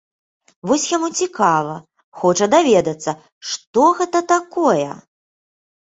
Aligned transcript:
Вось 0.69 0.85
яму 0.97 1.09
цікава, 1.23 1.75
хоча 2.21 2.45
даведацца, 2.55 3.11
што 3.53 3.81
гэта 4.01 4.19
такое. 4.37 4.89